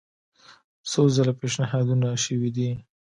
[0.89, 2.69] څو ځله پېشنهادونه شوي دي.